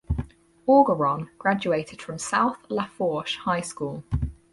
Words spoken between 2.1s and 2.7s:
South